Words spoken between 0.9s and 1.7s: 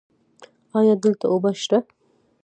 دلته اوبه